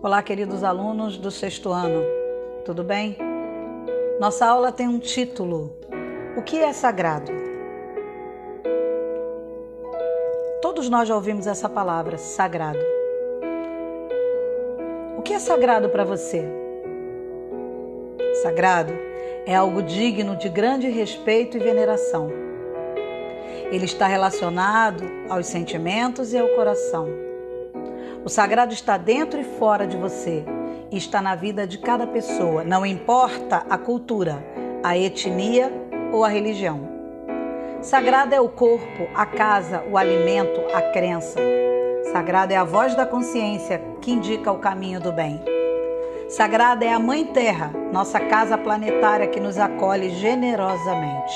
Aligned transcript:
Olá, 0.00 0.22
queridos 0.22 0.62
alunos 0.62 1.18
do 1.18 1.28
sexto 1.28 1.70
ano, 1.70 2.04
tudo 2.64 2.84
bem? 2.84 3.18
Nossa 4.20 4.46
aula 4.46 4.70
tem 4.70 4.86
um 4.86 5.00
título: 5.00 5.76
O 6.36 6.42
que 6.42 6.60
é 6.60 6.72
sagrado? 6.72 7.32
Todos 10.60 10.88
nós 10.88 11.08
já 11.08 11.16
ouvimos 11.16 11.48
essa 11.48 11.68
palavra, 11.68 12.16
sagrado. 12.16 12.78
O 15.18 15.22
que 15.22 15.32
é 15.34 15.40
sagrado 15.40 15.88
para 15.88 16.04
você? 16.04 16.44
Sagrado 18.40 18.92
é 19.44 19.56
algo 19.56 19.82
digno 19.82 20.36
de 20.36 20.48
grande 20.48 20.88
respeito 20.88 21.56
e 21.56 21.60
veneração. 21.60 22.30
Ele 23.72 23.84
está 23.84 24.06
relacionado 24.06 25.02
aos 25.28 25.46
sentimentos 25.46 26.32
e 26.32 26.38
ao 26.38 26.48
coração. 26.50 27.31
O 28.24 28.28
sagrado 28.28 28.72
está 28.72 28.96
dentro 28.96 29.40
e 29.40 29.44
fora 29.44 29.84
de 29.84 29.96
você 29.96 30.44
e 30.92 30.96
está 30.96 31.20
na 31.20 31.34
vida 31.34 31.66
de 31.66 31.78
cada 31.78 32.06
pessoa, 32.06 32.62
não 32.62 32.86
importa 32.86 33.66
a 33.68 33.76
cultura, 33.76 34.44
a 34.80 34.96
etnia 34.96 35.72
ou 36.12 36.24
a 36.24 36.28
religião. 36.28 36.88
Sagrado 37.80 38.32
é 38.32 38.40
o 38.40 38.48
corpo, 38.48 39.08
a 39.12 39.26
casa, 39.26 39.82
o 39.90 39.98
alimento, 39.98 40.60
a 40.72 40.80
crença. 40.92 41.40
Sagrado 42.12 42.52
é 42.52 42.56
a 42.56 42.62
voz 42.62 42.94
da 42.94 43.04
consciência 43.04 43.82
que 44.00 44.12
indica 44.12 44.52
o 44.52 44.58
caminho 44.58 45.00
do 45.00 45.10
bem. 45.10 45.42
Sagrada 46.28 46.84
é 46.84 46.92
a 46.92 47.00
Mãe 47.00 47.24
Terra, 47.24 47.72
nossa 47.92 48.20
casa 48.20 48.56
planetária 48.56 49.26
que 49.26 49.40
nos 49.40 49.58
acolhe 49.58 50.10
generosamente. 50.10 51.34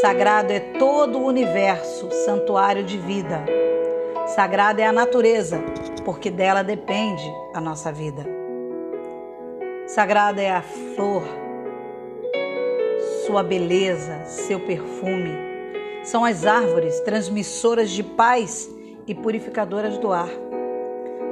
Sagrado 0.00 0.50
é 0.50 0.60
todo 0.60 1.18
o 1.18 1.26
universo, 1.26 2.10
santuário 2.24 2.82
de 2.82 2.96
vida. 2.96 3.44
Sagrada 4.34 4.80
é 4.80 4.86
a 4.86 4.92
natureza, 4.92 5.60
porque 6.04 6.30
dela 6.30 6.62
depende 6.62 7.28
a 7.52 7.60
nossa 7.60 7.90
vida. 7.90 8.24
Sagrada 9.88 10.40
é 10.40 10.52
a 10.52 10.62
flor, 10.62 11.24
sua 13.26 13.42
beleza, 13.42 14.22
seu 14.26 14.60
perfume. 14.60 15.32
São 16.04 16.24
as 16.24 16.46
árvores 16.46 17.00
transmissoras 17.00 17.90
de 17.90 18.04
paz 18.04 18.70
e 19.04 19.16
purificadoras 19.16 19.98
do 19.98 20.12
ar. 20.12 20.30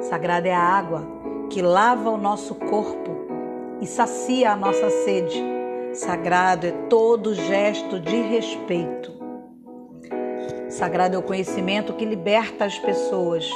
Sagrada 0.01 0.49
é 0.49 0.53
a 0.53 0.61
água 0.61 1.07
que 1.51 1.62
lava 1.62 2.11
o 2.11 2.19
nosso 2.19 2.57
corpo 2.57 3.17
e 3.81 3.87
sacia 3.87 4.51
a 4.51 4.57
nossa 4.57 4.91
sede. 4.91 5.41
Sagrado 5.93 6.67
é 6.67 6.73
todo 6.91 7.33
gesto 7.33 8.01
de 8.01 8.21
respeito. 8.23 9.18
Sagrado 10.79 11.17
é 11.17 11.19
o 11.19 11.23
conhecimento 11.23 11.93
que 11.93 12.05
liberta 12.05 12.65
as 12.65 12.79
pessoas. 12.79 13.51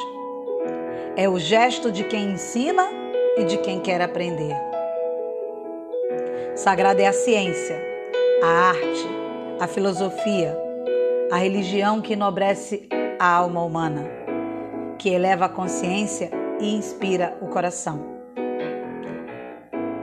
É 1.16 1.28
o 1.28 1.38
gesto 1.38 1.92
de 1.92 2.02
quem 2.02 2.32
ensina 2.32 2.88
e 3.36 3.44
de 3.44 3.58
quem 3.58 3.78
quer 3.78 4.02
aprender. 4.02 4.52
Sagrado 6.56 7.00
é 7.00 7.06
a 7.06 7.12
ciência, 7.12 7.80
a 8.42 8.46
arte, 8.70 9.08
a 9.60 9.68
filosofia, 9.68 10.58
a 11.30 11.36
religião 11.36 12.00
que 12.00 12.14
enobrece 12.14 12.88
a 13.20 13.36
alma 13.36 13.62
humana, 13.62 14.04
que 14.98 15.08
eleva 15.08 15.44
a 15.44 15.48
consciência 15.48 16.28
e 16.58 16.74
inspira 16.74 17.38
o 17.40 17.46
coração. 17.46 18.04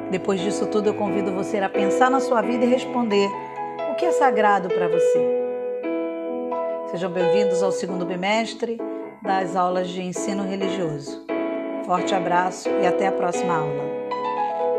Depois 0.10 0.40
disso 0.40 0.68
tudo, 0.68 0.88
eu 0.88 0.94
convido 0.94 1.34
você 1.34 1.58
a 1.58 1.68
pensar 1.68 2.10
na 2.10 2.22
sua 2.22 2.42
vida 2.42 2.64
e 2.64 2.70
responder: 2.70 3.30
o 3.92 3.96
que 3.96 4.06
é 4.06 4.12
sagrado 4.14 4.70
para 4.70 4.88
você? 4.88 5.39
Sejam 6.92 7.12
bem-vindos 7.12 7.62
ao 7.62 7.72
segundo 7.72 8.04
bimestre 8.04 8.80
das 9.22 9.56
aulas 9.56 9.90
de 9.90 10.02
ensino 10.02 10.42
religioso. 10.42 11.24
Forte 11.86 12.16
abraço 12.16 12.68
e 12.82 12.88
até 12.88 13.06
a 13.06 13.12
próxima 13.12 13.54
aula. 13.54 13.99